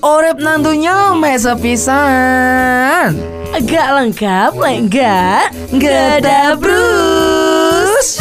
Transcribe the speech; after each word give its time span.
Orep 0.00 0.42
nantunya 0.42 1.14
mesa 1.14 1.54
pisan. 1.54 3.14
Agak 3.54 3.86
lengkap, 3.94 4.50
enggak? 4.58 5.54
Gada 5.70 6.58
Bruce. 6.58 8.18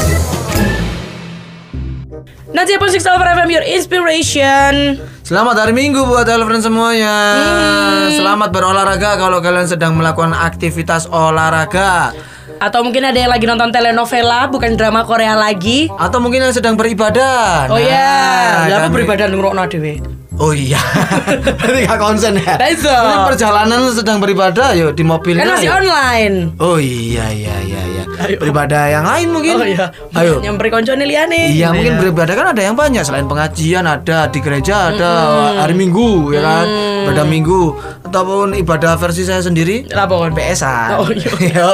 Nanti 2.54 2.78
pun 2.78 2.94
Six 2.94 3.10
Over 3.10 3.26
FM 3.42 3.50
Your 3.50 3.66
Inspiration. 3.66 5.02
Selamat 5.26 5.66
hari 5.66 5.74
Minggu 5.74 6.06
buat 6.06 6.30
friend 6.30 6.62
semuanya. 6.62 7.14
Hmm. 7.42 8.14
Selamat 8.14 8.50
berolahraga 8.54 9.18
kalau 9.18 9.42
kalian 9.42 9.66
sedang 9.66 9.98
melakukan 9.98 10.34
aktivitas 10.34 11.10
olahraga. 11.10 12.14
Atau 12.62 12.86
mungkin 12.86 13.02
ada 13.02 13.18
yang 13.18 13.34
lagi 13.34 13.50
nonton 13.50 13.74
telenovela, 13.74 14.46
bukan 14.46 14.78
drama 14.78 15.02
Korea 15.10 15.34
lagi. 15.34 15.90
Atau 15.90 16.22
mungkin 16.22 16.46
yang 16.46 16.54
sedang 16.54 16.78
beribadah. 16.78 17.66
Oh 17.66 17.82
iya, 17.82 17.98
Nah, 17.98 18.70
lah 18.70 18.78
aku 18.78 18.86
kami- 18.90 18.96
beribadah 19.02 19.26
ngrokno 19.26 19.66
dhewe. 19.66 20.19
Oh 20.40 20.56
iya, 20.56 20.80
berarti 21.60 21.84
gak 21.84 22.00
konsen 22.00 22.40
ya. 22.40 22.56
Ini 22.56 23.16
perjalanan 23.28 23.92
sedang 23.92 24.24
beribadah, 24.24 24.72
yuk 24.72 24.96
di 24.96 25.04
mobilnya. 25.04 25.44
Kan 25.44 25.60
masih 25.60 25.68
yuk. 25.68 25.78
online. 25.84 26.36
Oh 26.64 26.80
iya 26.80 27.28
iya 27.28 27.56
iya 27.60 27.82
iya. 27.84 28.04
Ayo. 28.20 28.40
Beribadah 28.40 28.88
yang 28.88 29.04
lain 29.04 29.28
mungkin. 29.32 29.56
Oh 29.60 29.68
iya. 29.68 29.92
Ayo. 30.16 30.40
Nyamper 30.40 30.72
koncone 30.72 31.04
liyane. 31.04 31.52
Iya 31.52 31.72
mungkin 31.72 32.00
beribadah 32.00 32.36
kan 32.36 32.48
ada 32.52 32.62
yang 32.64 32.76
banyak 32.76 33.04
selain 33.04 33.28
pengajian 33.28 33.84
ada 33.84 34.28
di 34.28 34.40
gereja 34.40 34.92
ada 34.92 35.12
hari 35.60 35.76
Minggu 35.76 36.32
ya 36.32 36.40
kan 36.40 36.68
ibadah 37.04 37.26
Minggu 37.28 37.62
ataupun 38.08 38.56
ibadah 38.56 38.96
versi 38.96 39.24
saya 39.24 39.44
sendiri 39.44 39.92
Lah 39.92 40.08
pokon. 40.08 40.32
PS-an. 40.32 41.04
Oh, 41.04 41.08
iya. 41.12 41.68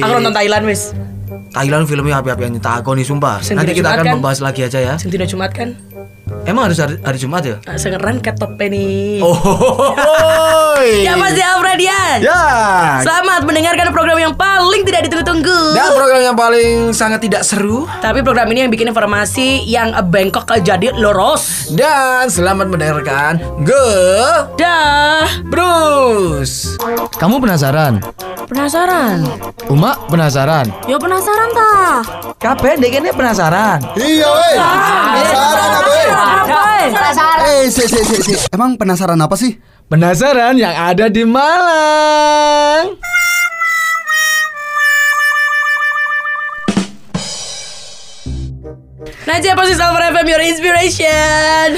Aku 0.06 0.10
nonton 0.14 0.30
Thailand 0.30 0.66
wis. 0.66 0.94
Thailand 1.50 1.86
filmnya 1.86 2.18
api-apian 2.18 2.58
takoni 2.58 3.02
sumpah. 3.02 3.42
Sing 3.42 3.54
Nanti 3.54 3.74
dina 3.74 3.78
kita 3.78 3.88
Jumat 3.90 3.98
akan 3.98 4.06
kan? 4.06 4.14
membahas 4.18 4.38
lagi 4.38 4.60
aja 4.62 4.78
ya. 4.78 4.94
Sing 4.98 5.10
dina 5.10 5.26
Jumat 5.26 5.50
kan. 5.50 5.74
Emang 6.42 6.66
harus 6.66 6.76
hari, 6.76 6.98
hari 7.00 7.16
Jumat 7.16 7.40
ya? 7.40 7.56
Ah, 7.64 7.78
Sengeran 7.78 8.18
ket 8.18 8.34
tope 8.34 8.66
nih. 8.66 9.22
Oh. 9.22 10.76
Ya 10.84 11.14
pasti 11.16 11.40
Alfredian. 11.40 12.18
Ya. 12.20 12.42
Selamat 13.00 13.46
mendengarkan 13.46 13.88
program 13.88 14.18
yang 14.20 14.34
paling 14.34 14.82
tidak 14.82 15.06
ditunggu-tunggu. 15.06 15.72
Dan 15.72 15.94
program 15.94 16.20
yang 16.22 16.36
paling 16.36 16.70
sangat 16.90 17.22
tidak 17.22 17.40
seru 17.40 17.88
Tapi 18.02 18.20
program 18.20 18.50
ini 18.50 18.66
yang 18.66 18.72
bikin 18.74 18.90
informasi 18.90 19.64
yang 19.64 19.94
bengkok 20.10 20.44
jadi 20.60 20.92
lurus. 20.92 21.72
dan 21.72 22.28
selamat 22.28 22.68
mendengarkan 22.68 23.40
Ge 23.62 23.86
Dah. 24.54 25.24
Bruce. 25.46 26.76
Kamu 27.16 27.40
penasaran? 27.40 28.04
Penasaran? 28.44 29.24
Uma 29.66 29.96
penasaran? 30.06 30.68
Ya 30.84 31.00
penasaran 31.00 31.48
tah. 31.54 31.98
Kabeh 32.36 32.76
dekene 32.76 33.16
penasaran. 33.16 33.80
Iya 33.96 34.28
weh. 34.28 34.56
Penasaran 35.16 35.70
apa 36.24 36.56
weh? 36.56 36.86
Eh, 37.44 37.64
si, 37.68 37.84
si, 37.84 38.00
si, 38.00 38.16
si. 38.24 38.34
Emang 38.50 38.80
penasaran 38.80 39.20
apa 39.20 39.36
sih? 39.36 39.56
Penasaran 39.88 40.56
yang 40.56 40.72
ada 40.72 41.12
di 41.12 41.22
Malang. 41.28 42.96
Najwa 49.24 49.56
posisi 49.56 49.80
Alfred 49.80 50.12
FM 50.12 50.26
Your 50.28 50.42
Inspiration. 50.44 51.68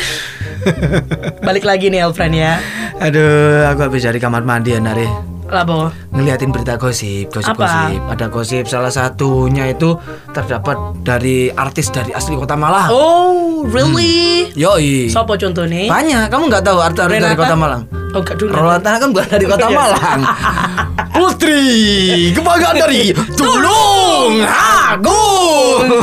Balik 1.41 1.65
lagi 1.65 1.87
nih 1.89 2.03
Alfred 2.03 2.33
ya. 2.33 2.59
Aduh, 2.99 3.67
aku 3.67 3.87
habis 3.87 4.03
dari 4.03 4.19
kamar 4.19 4.43
mandi 4.43 4.73
ya 4.73 4.81
Nari. 4.81 5.07
Labo. 5.47 5.95
Ngeliatin 6.11 6.51
berita 6.51 6.75
gosip, 6.75 7.31
Apa? 7.31 7.39
gosip-gosip. 7.55 8.01
Ada 8.11 8.27
gosip 8.27 8.65
salah 8.67 8.91
satunya 8.91 9.71
itu 9.71 9.95
terdapat 10.35 10.75
dari 11.01 11.49
artis 11.49 11.87
dari 11.89 12.11
asli 12.11 12.35
kota 12.35 12.59
Malang. 12.59 12.91
Oh, 12.91 13.63
really? 13.65 14.51
Yoi. 14.53 15.07
Sopo 15.07 15.39
contohnya? 15.39 15.87
Banyak, 15.87 16.27
kamu 16.27 16.51
nggak 16.51 16.65
tahu 16.67 16.79
artis 16.83 16.99
dari 16.99 17.39
kota 17.39 17.55
Malang? 17.55 17.87
Oh, 18.11 18.25
gak 18.25 18.37
dulu. 18.37 18.51
Rolatan 18.51 18.97
kan 18.97 19.09
bukan 19.13 19.29
dari 19.29 19.47
kota 19.47 19.67
Iya. 19.71 19.77
Malang. 19.77 20.21
Putri, 21.27 22.31
kebanggaan 22.31 22.79
dari 22.79 23.11
Tulung 23.35 24.47
Agung. 24.47 25.91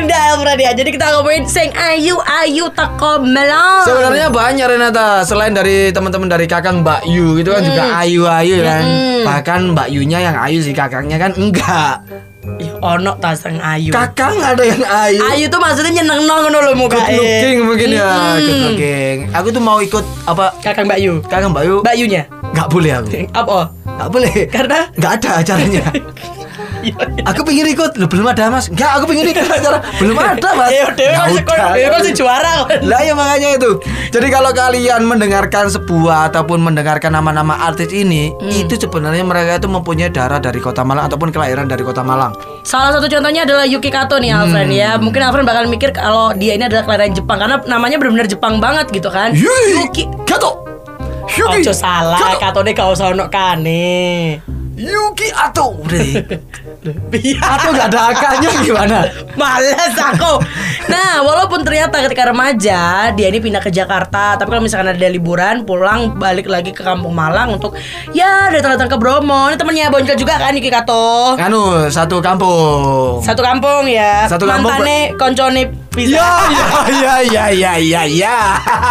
Indah 0.00 0.32
Alfred 0.32 0.56
ya. 0.56 0.72
Jadi 0.72 0.96
kita 0.96 1.12
ngomongin 1.12 1.44
sing 1.44 1.68
ayu 1.76 2.16
ayu 2.24 2.72
teko 2.72 3.20
melon. 3.20 3.84
Sebenarnya 3.84 4.32
banyak 4.32 4.64
Renata 4.64 5.28
Selain 5.28 5.52
dari 5.52 5.92
teman-teman 5.92 6.24
dari 6.24 6.48
kakang 6.48 6.80
Mbak 6.80 7.04
Yu 7.04 7.36
Itu 7.36 7.52
kan 7.52 7.68
juga 7.68 8.00
ayu-ayu 8.00 8.64
kan 8.64 8.84
Bahkan 9.28 9.60
Mbak 9.76 9.88
Yunya 9.92 10.24
yang 10.24 10.36
ayu 10.40 10.64
sih 10.64 10.72
Kakangnya 10.72 11.20
kan 11.20 11.36
enggak 11.36 12.00
Ih, 12.56 12.72
ono 12.80 13.12
ta 13.20 13.36
sing 13.36 13.60
ayu. 13.60 13.92
Kakang 13.92 14.40
ada 14.40 14.64
yang 14.64 14.80
ayu 14.80 15.20
Ayu 15.20 15.44
tuh 15.52 15.60
maksudnya 15.60 16.00
nyeneng 16.00 16.24
ngono 16.24 16.64
lho 16.64 16.72
muka. 16.72 16.96
Good 16.96 17.20
looking 17.20 17.58
mungkin 17.68 17.88
ya 17.92 18.40
Good 18.40 18.60
looking 18.72 19.16
Aku 19.36 19.52
tuh 19.52 19.60
mau 19.60 19.84
ikut 19.84 20.00
apa 20.24 20.56
Kakang 20.64 20.88
Mbak 20.88 20.98
Yu. 21.04 21.20
Kakang 21.28 21.52
Mbak 21.52 21.64
Yu 21.68 21.76
Mbak 21.84 21.96
Yunya. 22.00 22.24
Nggak 22.58 22.68
boleh 22.74 22.90
aku 22.98 23.10
Apa? 23.38 23.58
Nggak 23.86 24.08
boleh 24.10 24.32
Karena 24.50 24.78
Nggak 24.98 25.12
ada 25.22 25.30
acaranya 25.38 25.84
Aku 27.30 27.40
pengen 27.46 27.70
ikut 27.70 27.94
Loh 28.02 28.10
belum 28.10 28.26
ada 28.34 28.50
mas 28.50 28.66
Nggak 28.66 28.90
aku 28.98 29.04
pengen 29.14 29.30
ikut 29.30 29.46
acara 29.46 29.78
Belum 30.02 30.18
ada 30.18 30.48
mas 30.58 30.70
Ya 30.74 30.90
udah, 30.90 31.06
Ya 31.78 31.86
udah. 31.94 32.12
juara. 32.18 32.66
Lah 32.82 33.00
ya 33.04 33.14
makanya 33.14 33.54
itu. 33.60 33.78
Jadi 34.10 34.26
kalau 34.32 34.50
kalian 34.50 35.06
mendengarkan 35.06 35.70
sebuah 35.70 36.32
ataupun 36.32 36.58
mendengarkan 36.58 37.14
nama-nama 37.14 37.54
artis 37.68 37.92
ini, 37.94 38.32
itu 38.50 38.74
sebenarnya 38.74 39.22
mereka 39.22 39.62
itu 39.62 39.68
mempunyai 39.70 40.10
darah 40.10 40.42
dari 40.42 40.58
Kota 40.58 40.82
Malang 40.82 41.06
ataupun 41.06 41.30
kelahiran 41.30 41.70
dari 41.70 41.84
Kota 41.84 42.02
Malang. 42.02 42.34
Salah 42.64 42.96
satu 42.96 43.06
contohnya 43.06 43.44
adalah 43.46 43.68
Yuki 43.68 43.92
Kato 43.92 44.18
nih 44.18 44.34
Alfred 44.34 44.72
ya. 44.72 44.96
Hmm. 44.96 45.04
Mungkin 45.06 45.20
Alfred 45.22 45.46
bakal 45.46 45.70
mikir 45.70 45.94
kalau 45.94 46.34
dia 46.34 46.58
ini 46.58 46.66
adalah 46.66 46.84
kelahiran 46.88 47.14
Jepang 47.14 47.38
karena 47.38 47.56
namanya 47.68 47.96
benar-benar 48.00 48.28
Jepang 48.28 48.58
banget 48.58 48.90
gitu 48.90 49.08
kan. 49.12 49.32
Yuki. 49.36 50.08
Kato. 50.26 50.67
Yuki. 51.36 51.60
Ojo 51.60 51.72
salah, 51.76 52.18
Kato. 52.18 52.40
Kato 52.40 52.60
nih 52.64 52.72
gak 52.72 52.88
usah 52.94 53.12
ono 53.12 53.28
kane. 53.28 54.40
Yuki 54.78 55.28
Ato. 55.34 55.74
Udah 55.74 56.22
deh. 56.82 56.96
Iya. 57.18 57.42
Nggak 57.74 57.86
ada 57.90 58.00
akanya 58.14 58.50
gimana? 58.62 58.98
Males 59.34 59.94
aku. 59.94 60.32
Nah, 60.88 61.20
walaupun 61.26 61.60
ternyata 61.66 62.00
ketika 62.06 62.30
remaja 62.30 63.10
dia 63.12 63.26
ini 63.28 63.38
pindah 63.42 63.60
ke 63.60 63.68
Jakarta, 63.68 64.38
tapi 64.38 64.48
kalau 64.54 64.62
misalkan 64.62 64.94
ada 64.94 65.08
liburan, 65.10 65.66
pulang 65.66 66.16
balik 66.16 66.46
lagi 66.48 66.70
ke 66.70 66.80
kampung 66.80 67.12
Malang 67.12 67.58
untuk 67.58 67.74
ya 68.14 68.48
datang-datang 68.48 68.88
ke 68.88 68.96
Bromo. 68.96 69.50
Ini 69.50 69.56
temennya 69.58 69.90
Boncel 69.90 70.16
juga 70.16 70.38
kan 70.38 70.54
Yuki 70.54 70.70
Kato. 70.70 71.34
Anu 71.36 71.90
satu 71.90 72.22
kampung. 72.22 73.20
Satu 73.20 73.42
kampung 73.42 73.84
ya. 73.90 74.24
Satu 74.30 74.46
kampung, 74.46 74.70
Mantane 74.70 75.18
koncone 75.18 75.88
bisa. 75.98 76.14
Ya, 76.14 76.30
ya, 76.46 76.66
ya, 76.86 77.14
ya, 77.26 77.44
ya, 77.50 77.72
ya, 77.82 78.02
ya. 78.06 78.38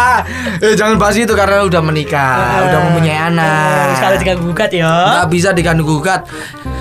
eh, 0.64 0.76
jangan 0.76 1.00
bahas 1.00 1.16
itu 1.16 1.32
karena 1.32 1.64
udah 1.64 1.80
menikah, 1.80 2.68
udah 2.68 2.78
mempunyai 2.90 3.32
anak. 3.32 3.96
Sekali 3.96 4.14
diganggu 4.20 4.44
gugat 4.52 4.70
ya. 4.76 4.92
nggak 4.92 5.28
bisa 5.32 5.48
diganggu 5.56 5.84
gugat. 5.88 6.28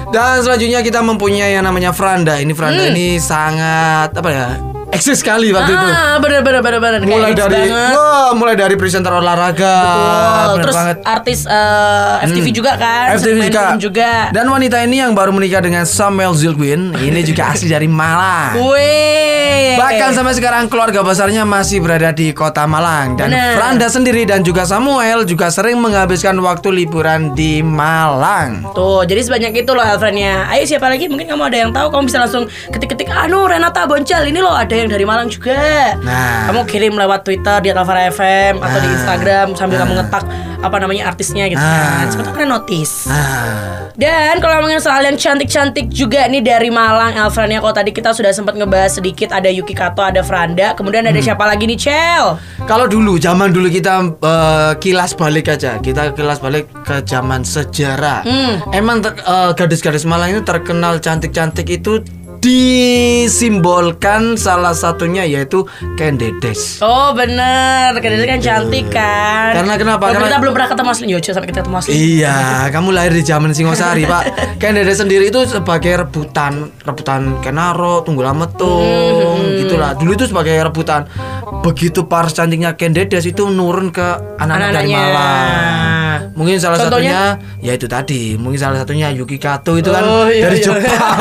Dan 0.07 0.39
selanjutnya 0.39 0.79
kita 0.79 1.03
mempunyai 1.03 1.57
yang 1.59 1.65
namanya 1.67 1.91
Franda. 1.91 2.39
Ini 2.39 2.53
Franda 2.55 2.87
ini 2.87 3.19
sangat 3.19 4.15
apa 4.15 4.29
ya? 4.31 4.76
Eksis 4.97 5.21
sekali 5.21 5.53
waktu 5.53 5.71
itu. 5.71 5.87
Hmm. 5.87 5.93
Ah, 5.93 6.17
bener 6.17 6.41
bener 6.41 6.61
bener 6.61 6.79
bener. 6.81 6.99
Kayak 6.99 7.11
Mulai 7.13 7.29
hits 7.29 7.41
dari 7.45 7.69
wah, 7.69 8.29
mulai 8.33 8.55
dari 8.57 8.75
presenter 8.75 9.13
olahraga. 9.13 9.75
Betul. 9.77 10.01
bener 10.49 10.63
Terus 10.65 10.75
banget. 10.75 10.97
artis 11.05 11.39
eh, 11.45 12.25
FTV 12.25 12.47
juga 12.49 12.71
kan. 12.75 13.05
FTV 13.13 13.37
juga. 13.45 13.63
juga. 13.77 14.11
Dan 14.33 14.45
wanita 14.47 14.81
ini 14.81 14.97
yang 14.97 15.13
baru 15.13 15.29
menikah 15.29 15.61
dengan 15.61 15.85
Samuel 15.85 16.33
Zilquin, 16.33 16.97
ini 16.97 17.21
juga 17.21 17.47
asli 17.53 17.69
dari 17.69 17.85
Malang. 17.85 18.57
Wih. 18.57 19.77
Bahkan 19.77 20.09
sampai 20.11 20.33
sekarang 20.33 20.65
keluarga 20.67 21.05
besarnya 21.05 21.45
masih 21.45 21.77
berada 21.77 22.09
di 22.09 22.33
kota 22.33 22.65
Malang 22.65 23.13
dan 23.13 23.29
Bener. 23.29 23.53
Franda 23.53 23.87
sendiri 23.87 24.25
dan 24.25 24.41
juga 24.41 24.65
Samuel 24.65 25.21
juga 25.23 25.53
sering 25.53 25.77
menghabiskan 25.77 26.33
waktu 26.41 26.73
liburan 26.73 27.37
di 27.37 27.61
Malang. 27.61 28.65
Tuh, 28.73 29.05
jadi 29.05 29.21
sebanyak 29.21 29.61
itu 29.61 29.71
loh 29.71 29.85
Elfriendnya. 29.85 30.49
Ayo 30.49 30.65
siapa 30.65 30.89
lagi? 30.89 31.05
Mungkin 31.05 31.29
kamu 31.29 31.43
ada 31.45 31.57
yang 31.59 31.71
tahu, 31.71 31.93
kamu 31.93 32.03
bisa 32.05 32.19
langsung 32.19 32.49
ketik-ketik. 32.73 33.05
Anu 33.07 33.45
Renata 33.45 33.85
Boncel, 33.85 34.25
ini 34.25 34.41
loh 34.41 34.51
ada 34.51 34.73
yang 34.73 34.86
dari 34.87 35.03
Malang 35.03 35.27
juga. 35.27 35.95
Nah. 35.99 36.47
kamu 36.47 36.63
kirim 36.65 36.93
lewat 36.93 37.21
Twitter 37.21 37.57
di 37.59 37.69
Alvara 37.69 38.07
FM 38.07 38.57
atau 38.57 38.77
di 38.77 38.85
Nah. 38.85 38.95
Instagram 38.95 39.47
sambil 39.53 39.77
kamu 39.77 39.93
ngetak 39.95 40.23
apa 40.57 40.77
namanya 40.77 41.05
artisnya 41.05 41.45
gitu 41.45 41.59
Nah. 41.59 42.07
kan. 42.07 42.17
Tahu 42.17 42.33
kalian 42.33 42.49
notice. 42.49 43.05
Nah, 43.05 43.85
Dan 43.93 44.37
kalau 44.37 44.61
ngomongin 44.61 44.77
soal 44.77 45.01
yang 45.01 45.17
cantik-cantik 45.17 45.89
juga 45.89 46.25
nih 46.25 46.39
dari 46.39 46.69
Malang 46.69 47.17
Elfriendnya 47.17 47.57
Kalau 47.57 47.73
tadi 47.73 47.89
kita 47.89 48.13
sudah 48.13 48.29
sempat 48.29 48.53
ngebahas 48.53 48.93
sedikit 48.93 49.33
Ada 49.33 49.49
Yuki 49.49 49.73
Kato, 49.73 50.05
ada 50.05 50.21
Franda 50.21 50.73
Kemudian 50.73 51.01
Hmm. 51.01 51.09
ada 51.09 51.19
siapa 51.19 51.41
lagi 51.43 51.65
nih 51.65 51.79
Cel? 51.79 52.37
kalau 52.63 52.85
dulu 52.85 53.15
zaman 53.15 53.49
dulu 53.49 53.65
kita 53.67 53.97
eh, 54.19 54.73
kilas 54.77 55.13
balik 55.13 55.49
aja, 55.49 55.79
kita 55.79 56.11
kilas 56.11 56.37
balik 56.37 56.67
ke 56.83 56.99
zaman 57.01 57.41
sejarah. 57.41 58.21
Hmm. 58.21 58.59
Emang 58.69 58.99
ter- 58.99 59.17
eh, 59.17 59.51
gadis-gadis 59.53 60.03
Malang 60.03 60.29
itu 60.29 60.43
terkenal 60.43 60.99
cantik-cantik 60.99 61.63
itu 61.65 62.03
disimbolkan 62.47 64.33
salah 64.35 64.71
satunya 64.71 65.23
yaitu 65.23 65.67
Kendedes. 65.93 66.79
Oh 66.79 67.11
bener, 67.11 67.91
Kendedes 67.97 68.23
kan 68.25 68.39
cantik 68.39 68.87
kan. 68.87 69.51
Karena 69.53 69.73
kenapa? 69.75 70.07
Walaupun 70.07 70.15
Karena- 70.17 70.29
kita 70.29 70.39
belum 70.39 70.53
pernah 70.53 70.69
ketemu 70.69 70.89
asli 70.89 71.05
Yojo 71.07 71.29
sampai 71.31 71.47
kita 71.47 71.59
ketemu 71.61 71.77
asli. 71.77 71.91
Iya, 71.91 72.37
kamu 72.69 72.89
lahir 72.89 73.11
di 73.11 73.23
zaman 73.23 73.51
Singosari, 73.51 74.03
Pak. 74.03 74.23
Kendedes 74.61 74.97
sendiri 74.97 75.27
itu 75.27 75.43
sebagai 75.45 75.93
rebutan, 75.99 76.71
rebutan 76.81 77.41
Kenaro, 77.41 78.01
Tunggul 78.01 78.25
Ametung, 78.25 79.37
Hmm. 79.37 79.57
gitulah. 79.59 79.91
Dulu 79.93 80.11
itu 80.13 80.25
sebagai 80.25 80.55
rebutan. 80.57 81.05
Begitu 81.61 82.05
paras 82.05 82.31
cantiknya 82.31 82.73
Kendedes 82.73 83.23
itu 83.23 83.47
nurun 83.47 83.89
ke 83.89 84.07
anak-anak 84.37 84.69
dari 84.73 84.89
Anak-anaknya. 84.89 85.96
Mungkin 86.33 86.55
salah 86.57 86.77
Contohnya? 86.77 87.37
satunya 87.39 87.65
ya 87.65 87.71
itu 87.73 87.85
tadi, 87.85 88.21
mungkin 88.35 88.57
salah 88.57 88.77
satunya 88.81 89.07
Yuki 89.09 89.37
Kato 89.37 89.75
itu 89.75 89.89
kan 89.89 90.03
Oh, 90.03 90.25
iya, 90.27 90.47
dari 90.47 90.57
iya. 90.59 90.65
Jepang. 90.65 91.17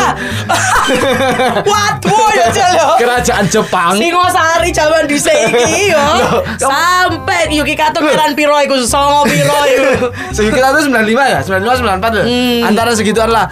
Waduh 1.66 2.28
ya 2.32 2.46
Jalo. 2.52 2.88
Kerajaan 2.96 3.44
Jepang. 3.46 3.94
Singosari 3.96 4.70
zaman 4.70 5.04
dhisik 5.06 5.34
iki 5.34 5.90
yo. 5.90 6.04
Sampai 6.62 7.50
Yuki 7.50 7.75
Kato 7.75 8.00
keran 8.00 8.32
piro 8.34 8.56
iku 8.62 8.78
songo 8.82 9.25
piro 9.25 9.58
iku. 9.66 10.10
Yuki 10.46 10.60
Kato 10.60 10.78
95 10.82 10.93
ya? 11.26 11.40
95 11.42 11.82
94 11.82 12.16
loh. 12.16 12.25
Hmm. 12.25 12.60
Antara 12.64 12.90
segituan 12.94 13.31
lah. 13.31 13.46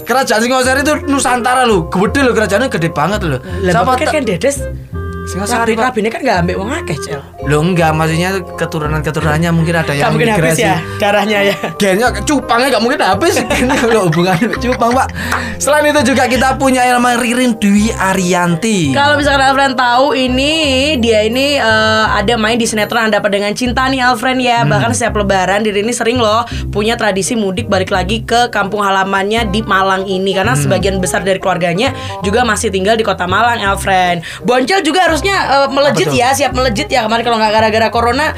Kerajaan 0.00 0.40
Singosari 0.40 0.80
itu 0.82 0.94
Nusantara 1.06 1.62
loh. 1.62 1.86
Gede 1.86 2.20
loh 2.24 2.32
kerajaannya 2.32 2.68
gede 2.68 2.88
banget 2.90 3.20
loh. 3.22 3.38
Lah 3.62 3.72
Siapa 3.74 3.92
kan 3.96 4.06
kan 4.10 4.22
Dedes 4.24 4.56
Singosari 5.30 5.78
Pak. 5.78 5.94
Rabine 5.94 6.10
kan 6.10 6.20
gak 6.24 6.42
ambek 6.42 6.56
wong 6.58 6.74
akeh, 6.74 6.96
Cel. 6.98 7.22
Loh 7.48 7.64
enggak, 7.64 7.96
maksudnya 7.96 8.36
keturunan-keturunannya 8.54 9.50
mungkin 9.50 9.74
ada 9.80 9.90
Gak 9.90 9.96
yang 9.96 10.12
mungkin 10.12 10.28
habis 10.30 10.60
ya 10.60 10.76
darahnya 11.00 11.38
ya. 11.50 11.56
Gennya 11.80 12.08
cupangnya 12.22 12.76
gak 12.76 12.82
mungkin 12.84 13.00
habis 13.00 13.40
Gennya 13.50 14.00
hubungannya 14.04 14.46
sama 14.52 14.58
cupang 14.60 14.90
pak 14.92 15.08
Selain 15.56 15.84
itu 15.88 16.12
juga 16.12 16.24
kita 16.24 16.56
punya 16.56 16.84
namanya 16.88 17.20
Ririn 17.20 17.56
Dwi 17.56 17.92
Arianti 17.92 18.92
Kalau 18.92 19.16
misalkan 19.16 19.40
Alfred 19.40 19.72
tahu 19.74 20.12
ini 20.12 20.52
dia 21.00 21.24
ini 21.24 21.56
eh, 21.56 22.04
ada 22.10 22.36
main 22.36 22.60
di 22.60 22.68
sinetron 22.68 23.08
Anda 23.08 23.18
dengan 23.24 23.54
cinta 23.54 23.86
nih 23.86 24.02
Alfred 24.02 24.36
ya. 24.36 24.62
Hmm. 24.62 24.70
Bahkan 24.72 24.90
setiap 24.92 25.16
lebaran 25.16 25.62
diri 25.62 25.80
ini 25.80 25.94
sering 25.94 26.18
loh 26.18 26.42
punya 26.68 26.94
tradisi 26.94 27.34
mudik 27.34 27.66
balik 27.66 27.88
lagi 27.88 28.20
ke 28.20 28.50
kampung 28.50 28.82
halamannya 28.82 29.48
di 29.48 29.64
Malang 29.64 30.04
ini 30.04 30.32
karena 30.32 30.52
Hmm. 30.52 30.66
sebagian 30.66 30.96
besar 30.98 31.22
dari 31.22 31.38
keluarganya 31.38 31.94
juga 32.20 32.42
masih 32.42 32.74
tinggal 32.74 32.98
di 32.98 33.06
kota 33.06 33.24
Malang 33.24 33.62
Alfred. 33.62 34.20
Boncel 34.42 34.82
juga 34.82 35.06
harusnya 35.06 35.36
eh, 35.64 35.68
melejit 35.70 36.10
ya, 36.10 36.34
siap 36.34 36.52
melejit 36.52 36.90
ya 36.90 37.06
kemarin 37.06 37.22
kalau 37.30 37.38
nggak 37.38 37.54
gara-gara 37.54 37.88
corona 37.94 38.34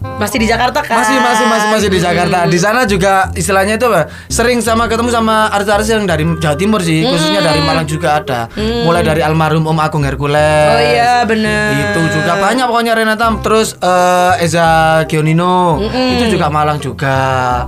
masih 0.00 0.40
di 0.40 0.48
Jakarta 0.48 0.80
kan. 0.80 1.00
masih 1.00 1.16
masih 1.20 1.46
masih 1.48 1.68
masih 1.72 1.88
di 1.92 2.00
Jakarta. 2.00 2.48
Di 2.48 2.58
sana 2.60 2.88
juga 2.88 3.28
istilahnya 3.36 3.76
itu 3.76 3.84
apa? 3.88 4.08
Sering 4.32 4.64
sama 4.64 4.88
ketemu 4.88 5.12
sama 5.12 5.48
artis-artis 5.52 5.92
yang 5.92 6.08
dari 6.08 6.24
Jawa 6.40 6.56
Timur 6.56 6.80
sih. 6.80 7.04
Khususnya 7.04 7.44
dari 7.44 7.60
Malang 7.60 7.84
juga 7.84 8.20
ada. 8.20 8.48
Mulai 8.56 9.04
dari 9.04 9.20
almarhum 9.20 9.64
Om 9.68 9.78
Agung 9.80 10.04
Hercules. 10.04 10.72
Oh 10.72 10.80
iya 10.80 11.24
bener. 11.28 11.92
Itu 11.92 12.00
juga 12.20 12.40
banyak 12.40 12.64
pokoknya 12.64 12.92
Renata. 12.96 13.28
Terus 13.44 13.76
eh, 13.76 14.44
Eza 14.44 14.68
Gionino. 15.04 15.80
Itu 15.88 16.32
juga 16.32 16.48
Malang 16.48 16.80
juga. 16.80 17.16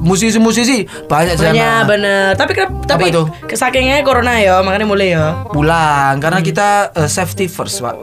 Musisi-musisi 0.01 0.89
banyak 1.09 1.37
di 1.37 1.43
Banyak 1.53 1.81
bener. 1.85 2.33
Tapi 2.37 2.53
Tapi 2.89 3.03
itu? 3.13 3.23
Kesakingnya 3.45 4.01
corona 4.05 4.41
ya 4.41 4.61
Makanya 4.65 4.89
mulai 4.89 5.13
ya. 5.13 5.45
Pulang. 5.53 6.17
Karena 6.17 6.41
kita 6.41 6.97
eh, 6.97 7.09
safety 7.09 7.45
first 7.49 7.85
pak. 7.85 7.97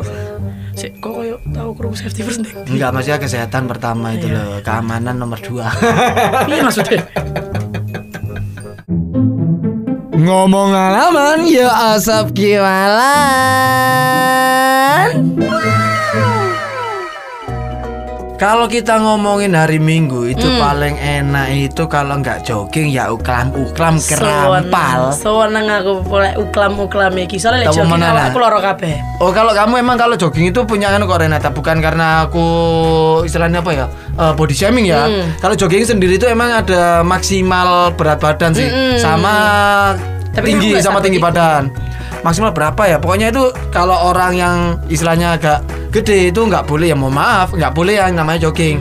Si, 0.80 0.96
kok 1.04 1.19
tahu 1.50 1.70
kurung 1.76 1.96
safety 1.96 2.22
first 2.22 2.44
deh. 2.44 2.54
Enggak 2.68 2.92
maksudnya 2.92 3.20
kesehatan 3.22 3.64
pertama 3.72 4.14
itu 4.14 4.28
loh 4.28 4.60
keamanan 4.62 5.16
nomor 5.18 5.40
dua 5.40 5.72
Iya 6.52 6.62
maksudnya. 6.66 7.02
ngomong 10.20 10.70
alaman 10.76 11.48
ya 11.50 11.98
asap 11.98 12.38
kiwalan 12.38 13.02
kalau 18.40 18.72
kita 18.72 18.96
ngomongin 19.04 19.52
hari 19.52 19.84
Minggu 19.84 20.32
itu 20.32 20.48
paling 20.56 20.96
enak 20.96 21.52
itu 21.52 21.84
kalau 21.92 22.24
nggak 22.24 22.48
jogging 22.48 22.88
ya 22.88 23.12
uklam-uklam 23.12 24.00
kerampal. 24.00 25.12
Sewenang 25.12 25.68
aku 25.68 26.00
boleh 26.08 26.40
uklam-uklam 26.40 27.20
iki. 27.20 27.36
Soalnya 27.36 27.68
jogging 27.68 28.00
Nak? 28.00 28.32
aku 28.32 28.40
loro 28.40 28.64
kabeh. 28.64 28.96
Oh 29.20 29.36
kalau 29.36 29.52
kamu 29.52 29.84
emang 29.84 30.00
kalau 30.00 30.16
jogging 30.16 30.56
itu 30.56 30.64
punya 30.64 30.88
kan 30.88 31.04
kok 31.04 31.20
Renata 31.20 31.52
bukan 31.52 31.84
karena 31.84 32.32
aku 32.32 32.48
istilahnya 33.28 33.60
apa 33.60 33.72
ya 33.76 33.86
eh, 34.16 34.32
body 34.32 34.56
shaming 34.56 34.88
ya. 34.88 35.12
Kalau 35.44 35.60
jogging 35.60 35.84
sendiri 35.84 36.16
itu 36.16 36.24
emang 36.24 36.64
ada 36.64 37.04
maksimal 37.04 37.92
berat 38.00 38.24
badan 38.24 38.56
sih 38.56 38.72
sama 39.04 39.36
Tapi 40.32 40.56
tinggi 40.56 40.80
nggak 40.80 40.86
sama 40.88 41.04
tinggi 41.04 41.20
badan. 41.20 41.68
Maksimal 42.24 42.56
berapa 42.56 42.88
ya? 42.88 43.04
Pokoknya 43.04 43.36
itu 43.36 43.52
kalau 43.76 44.16
orang 44.16 44.32
yang 44.40 44.56
istilahnya 44.88 45.36
agak 45.36 45.60
gede 45.90 46.30
itu 46.30 46.42
nggak 46.46 46.70
boleh 46.70 46.94
ya 46.94 46.98
mau 46.98 47.10
maaf 47.10 47.54
nggak 47.54 47.74
boleh 47.74 47.98
yang 47.98 48.14
namanya 48.14 48.50
jogging. 48.50 48.78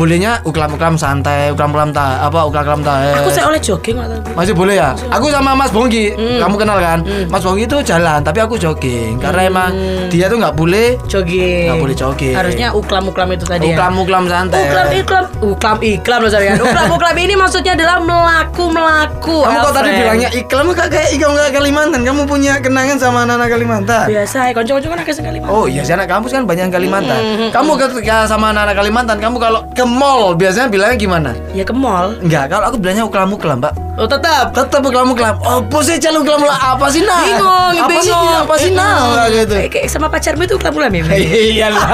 Bolehnya 0.00 0.40
uklam-uklam 0.48 0.96
santai, 0.96 1.52
uklam-uklam 1.52 1.92
ta 1.92 2.24
apa 2.24 2.48
uklam-uklam 2.48 2.80
ta. 2.80 3.20
Aku 3.20 3.28
saya 3.28 3.52
oleh 3.52 3.60
jogging 3.60 4.00
atau 4.00 4.16
Masih 4.32 4.56
boleh 4.56 4.80
ya? 4.80 4.96
Aku 5.12 5.28
sama 5.28 5.52
Mas 5.52 5.68
Bonggi, 5.68 6.16
Hmm. 6.16 6.40
kamu 6.40 6.56
kenal 6.56 6.80
kan? 6.80 7.04
Mas 7.28 7.44
Bonggi 7.44 7.68
itu 7.68 7.76
jalan, 7.84 8.24
tapi 8.24 8.40
aku 8.40 8.56
jogging 8.56 9.20
karena 9.20 9.44
emang 9.44 9.76
dia 10.08 10.32
tuh 10.32 10.40
nggak 10.40 10.56
boleh 10.56 10.96
jogging. 11.04 11.68
Nggak 11.68 11.80
boleh 11.84 11.92
jogging. 11.92 12.32
Harusnya 12.32 12.72
uklam-uklam 12.72 13.28
itu 13.36 13.44
tadi 13.44 13.68
ya. 13.68 13.76
uklam-uklam 13.76 14.24
santai. 14.24 14.64
Uklam 14.64 14.86
iklam 14.96 15.24
uklam 15.44 15.76
iklam 15.84 16.18
loh 16.24 16.30
saya 16.32 16.44
kan. 16.48 16.64
Uklam 16.64 16.86
uklam 16.96 17.16
ini 17.20 17.34
maksudnya 17.36 17.76
adalah 17.76 18.00
melaku 18.00 18.64
melaku. 18.72 19.36
Kamu 19.44 19.58
kok 19.60 19.72
tadi 19.76 19.90
bilangnya 19.92 20.28
iklam 20.32 20.64
kok 20.72 20.88
kayak 20.88 21.08
iklam 21.12 21.36
kayak 21.36 21.52
Kalimantan. 21.52 22.00
Kamu 22.08 22.22
punya 22.24 22.56
kenangan 22.56 22.96
sama 22.96 23.28
anak-anak 23.28 23.52
Kalimantan? 23.52 24.04
biasa 24.08 24.48
ya 24.48 24.52
konco-konco 24.56 24.88
kan 24.88 24.98
akeh 25.04 25.12
sekali 25.12 25.38
Oh 25.44 25.68
iya, 25.68 25.84
si 25.84 25.92
anak 25.92 26.08
kampus 26.08 26.32
kan 26.32 26.48
banyak 26.48 26.72
Kalimantan. 26.72 27.20
Hmm, 27.20 27.48
Kamu 27.52 27.76
ketika 27.76 28.24
sama 28.24 28.48
anak-anak 28.48 28.80
Kalimantan, 28.80 29.16
kamu 29.18 29.36
kalau 29.36 29.60
ke 29.68 29.89
mall 29.90 30.38
biasanya 30.38 30.70
bilangnya 30.70 30.96
gimana? 30.96 31.30
Ya 31.52 31.66
ke 31.66 31.74
mall. 31.74 32.14
Enggak, 32.22 32.54
kalau 32.54 32.70
aku 32.70 32.78
bilangnya 32.78 33.04
uklam-uklam, 33.04 33.58
Mbak. 33.58 33.89
Oh 33.98 34.06
tetap. 34.06 34.54
Tetap 34.54 34.80
uklam-uklam. 34.80 35.34
Apa 35.40 35.78
sih 35.82 35.98
calon 35.98 36.22
uklam 36.22 36.46
apa 36.46 36.86
sih 36.88 37.02
nah? 37.02 37.20
Bingung, 37.22 37.74
apa 37.80 37.88
bingung. 37.90 38.06
sih 38.06 38.38
apa 38.38 38.54
sih 38.56 38.70
nah 38.72 39.26
gitu. 39.28 39.54
Eh, 39.56 39.68
kayak 39.68 39.86
sama 39.88 40.06
pacarmu 40.06 40.44
itu 40.44 40.54
uklam-uklam 40.56 40.92
ya? 40.94 41.02
Iya 41.50 41.66
lah. 41.70 41.88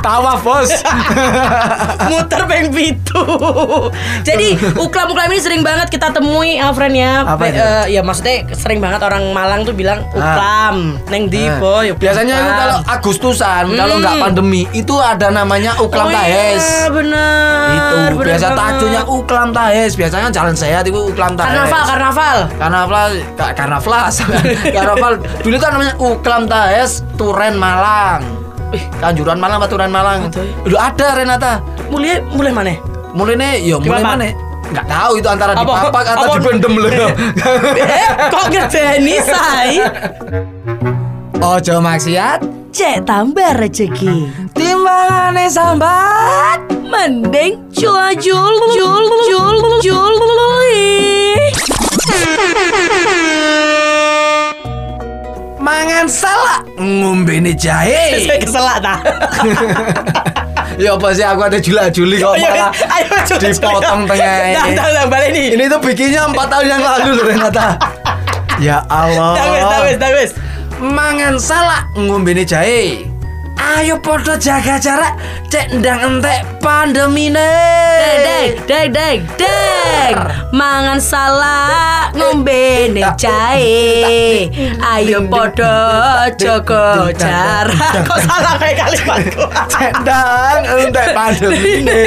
Tawa 0.00 0.36
bos. 0.40 0.68
muter 2.12 2.44
peng 2.44 2.68
pitu. 2.72 3.24
Jadi 4.20 4.56
uklam-uklam 4.76 5.28
ini 5.32 5.40
sering 5.40 5.62
banget 5.64 5.88
kita 5.88 6.12
temui 6.12 6.56
Alfred 6.56 6.92
ya. 6.92 7.24
Apa 7.24 7.44
itu? 7.48 7.60
eh, 7.60 7.84
ya 7.92 8.00
maksudnya 8.00 8.44
sering 8.52 8.80
banget 8.80 9.00
orang 9.00 9.32
Malang 9.32 9.64
tuh 9.64 9.72
bilang 9.72 10.04
uklam. 10.12 11.00
Neng 11.08 11.28
di 11.28 11.44
Nah, 11.48 11.60
boy. 11.60 11.92
uklam. 11.92 12.00
Biasanya 12.00 12.34
itu 12.36 12.52
kalau 12.54 12.76
Agustusan, 12.84 13.64
kalau 13.72 13.94
nggak 14.00 14.16
pandemi, 14.20 14.62
itu 14.72 14.94
ada 14.96 15.28
namanya 15.28 15.72
uklam 15.80 16.08
oh, 16.08 16.12
tahes. 16.12 16.64
Iya, 16.64 16.86
bener. 16.92 17.64
itu 17.74 17.96
bener 17.96 18.26
biasa 18.28 18.46
takjilnya 18.52 19.02
uklam 19.08 19.48
tahes. 19.52 19.92
Biasanya 20.04 20.28
jalan 20.28 20.52
sehat 20.52 20.84
itu 20.84 21.00
uklam 21.00 21.32
tahes. 21.32 21.48
Karnaval, 21.48 21.84
karnaval. 21.88 22.36
Karnaval, 22.60 23.10
ka- 23.40 23.54
karnaval, 23.56 24.00
karnaval. 24.68 25.12
Dulu 25.40 25.56
kan 25.56 25.70
namanya 25.72 25.94
uklam 25.96 26.44
tahes 26.44 27.00
Turen 27.16 27.56
Malang. 27.56 28.20
Kanjuran 29.00 29.40
Malang 29.40 29.64
apa 29.64 29.68
Turen 29.72 29.88
Malang? 29.88 30.28
Betul. 30.28 30.44
Dulu 30.60 30.76
ada 30.76 31.06
Renata. 31.16 31.52
Mulai 31.88 32.20
mulai 32.28 32.52
mana? 32.52 32.76
Mulai 33.16 33.64
ya 33.64 33.80
mulai 33.80 34.04
mana? 34.04 34.28
Nggak 34.64 34.84
tahu 34.84 35.12
itu 35.16 35.28
antara 35.30 35.52
Apa- 35.56 35.64
dipapak 35.64 36.04
atau 36.04 36.28
apa- 36.28 36.36
dibendem 36.36 36.74
loh. 36.76 36.90
eh, 37.80 38.06
kok 38.28 38.44
ngedeni 38.52 39.16
say? 39.24 39.70
Ojo 41.40 41.80
maksiat, 41.80 42.44
Cek 42.72 43.08
tambah 43.08 43.56
rezeki. 43.56 44.28
timbangane 44.52 45.48
sambat. 45.48 46.73
Mending 46.84 47.72
jual 47.72 48.12
jual 48.20 48.54
jual 48.76 49.04
jual 49.28 49.56
jual 49.80 50.14
Mangan 55.64 56.04
salah, 56.04 56.60
ngombene 56.76 57.56
jahe. 57.56 58.20
Saya 58.28 58.36
keselak 58.36 58.78
ta. 58.84 58.94
Ya 60.74 60.98
apa 60.98 61.14
sih 61.14 61.22
aku 61.22 61.46
ada 61.46 61.62
jula-juli 61.62 62.18
kok 62.18 62.34
Ayo, 62.34 62.50
malah 62.50 62.74
ayo, 62.74 63.14
coba, 63.30 63.46
dipotong 63.46 64.02
tengah 64.10 64.18
Dah, 64.26 64.66
ini. 64.66 64.74
dah, 64.74 64.86
dah, 64.90 65.04
balik 65.06 65.30
nih. 65.30 65.46
Ini 65.54 65.64
tuh 65.70 65.78
bikinnya 65.78 66.26
4 66.26 66.34
tahun 66.34 66.66
yang 66.66 66.82
lalu 66.82 67.08
loh 67.14 67.24
Renata. 67.30 67.78
Ya 68.58 68.82
Allah. 68.90 69.38
Dah 69.38 69.46
wes, 69.86 69.96
dah 70.02 70.10
dah. 70.10 70.30
Mangan 70.82 71.38
salah 71.38 71.86
ngombene 71.94 72.42
jahe. 72.42 73.13
Ayo 73.64 73.96
podo 73.96 74.36
jaga 74.36 74.76
jarak 74.76 75.16
cek 75.48 75.80
ndang 75.80 76.20
entek 76.20 76.44
pandemine. 76.60 77.48
Deng, 77.96 78.20
deng, 78.20 78.52
deng, 78.68 78.88
deng, 78.92 79.20
deng. 79.40 80.14
Mangan 80.52 81.00
salah, 81.00 82.12
ngombe 82.12 82.92
jahe. 83.16 84.52
Ayo 84.84 85.24
podo 85.32 85.72
joko 86.36 87.08
jarak. 87.16 88.04
Kok 88.04 88.20
salah 88.28 88.60
kayak 88.60 88.84
kalimatku? 88.84 89.48
Cek 89.72 89.92
ndang 90.04 90.60
entek 90.68 91.08
pandemine. 91.16 92.00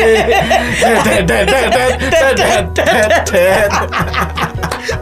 Det, 0.77 0.93
det, 1.01 1.17
det, 1.25 1.41
det, 1.49 1.63
det, 1.73 1.89
det, 2.37 2.61
det, 2.77 3.09
det. 3.33 4.46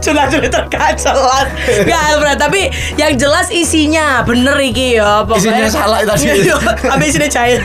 Curhat-curhat 0.06 0.52
terkait 0.54 0.96
jelas 1.02 1.46
Gak 1.82 2.02
Alfred 2.14 2.38
Tapi 2.38 2.60
yang 2.94 3.18
jelas 3.18 3.50
isinya 3.50 4.22
Bener 4.22 4.54
iki 4.62 4.94
ya 4.94 5.26
pokoknya. 5.26 5.66
Isinya 5.66 5.68
salah 5.68 5.98
tadi. 6.06 6.24
Iya, 6.46 6.56
Tapi 6.62 7.02
isinya 7.10 7.26
cair 7.26 7.60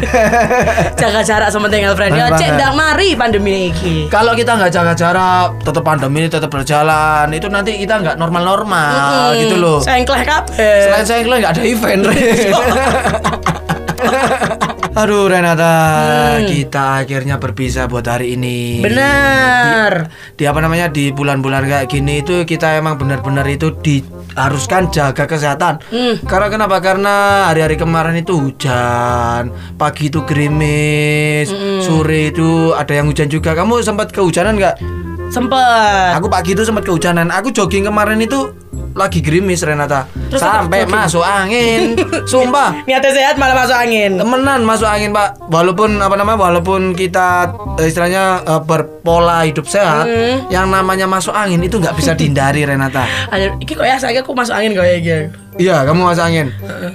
Jaga 0.97 1.21
jarak 1.21 1.49
sama 1.53 1.69
dengan 1.69 1.93
Alfred 1.93 2.17
Ya 2.17 2.33
cek 2.33 2.57
ndang 2.57 2.73
mari 2.73 3.13
pandemi 3.13 3.69
iki 3.69 4.09
Kalau 4.09 4.33
kita 4.33 4.57
nggak 4.57 4.71
jaga 4.73 4.93
jarak, 4.97 5.61
tetap 5.61 5.83
pandemi 5.85 6.23
ini 6.23 6.29
tetap 6.29 6.49
berjalan, 6.49 7.27
itu 7.33 7.47
nanti 7.51 7.77
kita 7.77 7.99
nggak 8.01 8.15
normal-normal 8.17 9.33
gitu 9.37 9.55
loh. 9.57 9.79
Sengkleh 9.81 10.23
kabeh 10.23 10.87
Selain 10.87 11.05
saya 11.05 11.21
nggak 11.25 11.53
ada 11.57 11.63
event. 11.65 12.01
Aduh 14.91 15.31
Renata, 15.31 15.71
kita 16.43 16.99
akhirnya 16.99 17.39
berpisah 17.39 17.87
buat 17.87 18.03
hari 18.03 18.35
ini. 18.35 18.83
Bener 18.83 20.11
Di 20.35 20.43
apa 20.43 20.59
namanya 20.59 20.91
di 20.91 21.15
bulan-bulan 21.15 21.63
kayak 21.63 21.87
gini 21.87 22.19
itu 22.19 22.43
kita 22.43 22.75
emang 22.75 22.99
benar-benar 22.99 23.47
itu 23.47 23.71
diharuskan 23.71 24.91
jaga 24.91 25.23
kesehatan. 25.23 25.79
Hmm. 25.87 26.19
Karena 26.27 26.47
kenapa? 26.51 26.77
Karena 26.83 27.47
hari-hari 27.47 27.79
kemarin 27.79 28.19
itu 28.19 28.35
hujan, 28.35 29.49
pagi 29.79 30.11
itu 30.11 30.19
gerimis, 30.27 31.47
Hmm. 31.51 31.79
sore 31.81 32.33
itu 32.33 32.75
ada 32.75 32.91
yang 32.91 33.07
hujan 33.07 33.31
juga. 33.31 33.55
Kamu 33.55 33.79
sempat 33.79 34.11
kehujanan 34.11 34.59
nggak? 34.59 34.75
Sempet 35.31 36.19
Aku 36.19 36.27
pagi 36.27 36.51
itu 36.51 36.67
sempat 36.67 36.83
kehujanan. 36.83 37.31
Aku 37.31 37.55
jogging 37.55 37.87
kemarin 37.87 38.19
itu 38.19 38.51
lagi 38.93 39.19
gerimis 39.19 39.61
Renata. 39.61 40.05
Terus 40.27 40.39
Sampai 40.39 40.83
masuk 40.83 41.21
angin. 41.21 41.95
Sumpah. 42.31 42.83
Niatnya 42.83 43.11
sehat 43.11 43.35
malah 43.35 43.55
masuk 43.57 43.73
angin 43.73 44.15
Temenan 44.15 44.61
masuk 44.61 44.85
angin 44.85 45.11
pak 45.11 45.35
Walaupun 45.43 45.97
apa 45.97 46.13
namanya 46.13 46.39
Walaupun 46.39 46.93
kita 46.93 47.49
eh, 47.75 47.85
istilahnya 47.85 48.23
eh, 48.41 48.61
berpola 48.61 49.43
hidup 49.43 49.65
sehat 49.65 50.03
Hmm. 50.03 50.47
Yang 50.47 50.65
namanya 50.67 51.05
masuk 51.05 51.31
angin 51.31 51.59
itu 51.59 51.75
nggak 51.75 51.93
bisa 51.93 52.11
dihindari 52.13 52.63
Renata 52.63 53.03
Ayo, 53.33 53.53
iki 53.57 53.73
kok 53.73 53.83
ya 53.83 53.95
saya 53.95 54.19
aku 54.19 54.31
masuk 54.31 54.51
angin 54.51 54.71
kok 54.71 54.81
ya 54.81 54.95
iki. 54.95 55.17
Iya 55.57 55.83
kamu 55.83 55.99
masuk 56.05 56.23
angin 56.23 56.47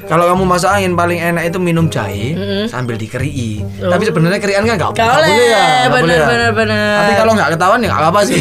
Kalau 0.07 0.25
kamu 0.26 0.43
masuk 0.43 0.67
angin 0.67 0.93
paling 0.93 1.21
enak 1.21 1.45
itu 1.45 1.59
minum 1.59 1.87
jahe 1.87 2.33
Sambil 2.67 2.97
dikerii 2.97 3.62
Oh. 3.76 3.93
Tapi 3.93 4.03
sebenarnya 4.03 4.41
kerian 4.41 4.65
kan 4.65 4.75
nggak 4.75 4.91
Gak 4.91 5.05
nggak 5.05 5.17
boleh, 5.19 5.29
ya 5.47 5.65
bener, 5.87 6.00
boleh 6.00 6.17
ya. 6.17 6.50
bener. 6.50 6.97
Tapi 6.97 7.12
kalau 7.15 7.33
nggak 7.37 7.49
ketahuan 7.53 7.79
ya 7.79 7.88
nggak 7.88 8.03
apa-apa 8.03 8.21
sih 8.25 8.41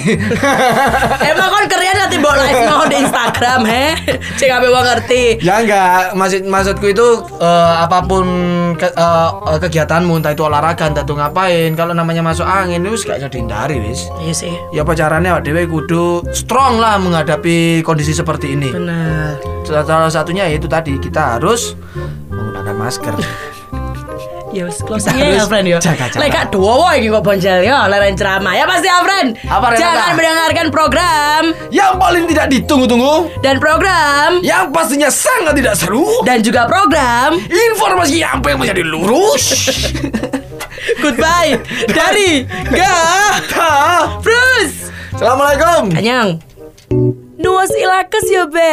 Emang 1.29 1.51
kerian 1.67 1.84
nanti 2.05 2.21
bawa 2.21 2.35
live 2.45 2.61
mau 2.69 2.85
di 2.85 2.97
Instagram 3.01 3.61
he. 3.65 3.87
Cek 4.37 4.49
apa 4.53 4.65
ngerti. 4.69 5.23
Ya 5.41 5.57
enggak, 5.65 6.13
maksud 6.13 6.45
maksudku 6.45 6.85
itu 6.93 7.07
eh, 7.41 7.73
apa 7.81 8.05
pun 8.05 8.25
ke- 8.77 8.93
eh, 8.93 9.29
kegiatanmu 9.57 10.21
entah 10.21 10.37
itu 10.37 10.45
olahraga 10.45 10.85
entah 10.85 11.01
itu 11.01 11.17
ngapain 11.17 11.73
kalau 11.73 11.97
namanya 11.97 12.21
masuk 12.21 12.45
angin 12.45 12.85
itu 12.85 13.09
gak 13.09 13.25
bisa 13.25 13.29
dihindari 13.33 13.81
wis. 13.81 14.05
Iya 14.21 14.33
sih. 14.37 14.53
Ya 14.69 14.85
apa 14.85 14.93
caranya 14.93 15.41
Dewe 15.41 15.65
kudu 15.65 16.21
strong 16.29 16.77
lah 16.77 17.01
menghadapi 17.01 17.81
kondisi 17.81 18.13
seperti 18.13 18.53
ini. 18.53 18.69
Benar. 18.69 19.41
Salah 19.65 20.13
satunya 20.13 20.45
yaitu 20.45 20.69
tadi 20.69 21.01
kita 21.01 21.41
harus 21.41 21.73
menggunakan 22.29 22.75
masker. 22.77 23.13
Ya 24.55 24.63
wis 24.63 24.79
closingnya 24.79 25.35
ya 25.35 25.43
friend 25.51 25.67
jarak. 25.83 26.15
Lek 26.15 26.31
gak 26.31 26.47
duwowo 26.55 26.87
iki 26.95 27.11
kok 27.11 27.27
bonjel 27.27 27.67
yo 27.67 27.75
leren 27.91 28.15
ceramah. 28.15 28.55
Ya 28.55 28.63
pasti 28.63 28.87
ya 28.87 29.03
friend. 29.03 29.35
Apa? 29.51 29.75
Jangan 29.75 30.15
mendengarkan 30.15 30.67
program 30.71 31.43
Yang 31.75 31.91
paling 31.99 32.23
tidak 32.31 32.47
ditunggu-tunggu, 32.55 33.15
dan 33.43 33.59
program 33.59 34.39
yang 34.39 34.71
pastinya 34.71 35.11
sangat 35.11 35.59
tidak 35.59 35.75
seru, 35.75 36.23
dan 36.23 36.39
juga 36.39 36.63
program 36.71 37.35
informasi 37.51 38.23
yang 38.23 38.39
apa 38.39 38.55
yang 38.55 38.59
menjadi 38.63 38.83
lurus. 38.87 39.43
Goodbye 41.03 41.59
dari 41.91 42.47
Gak. 42.79 43.51
Bruce 44.23 44.87
Assalamualaikum. 45.11 45.91
Anyang 45.99 46.39
Nuwas 47.37 47.71
ilakes 47.75 48.27
ya 48.31 48.45
be 48.47 48.71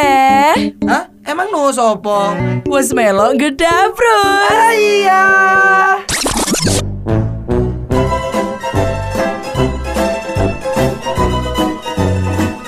Hah? 0.87 1.03
Emang 1.27 1.51
no 1.51 1.71
sopo? 1.71 2.31
Wes 2.67 2.91
melok 2.95 3.35
geda 3.39 3.91
Bruce 3.95 4.75
Iya. 4.79 5.23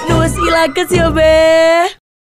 Nuwas 0.09 0.33
ilakes 0.47 0.91
ya 0.91 1.07
be 1.11 1.33